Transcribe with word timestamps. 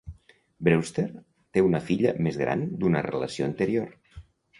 Brewster 0.67 1.03
té 1.57 1.63
una 1.65 1.81
filla 1.89 2.13
més 2.29 2.39
gran 2.45 2.63
d'una 2.85 3.05
relació 3.09 3.47
anterior. 3.49 3.93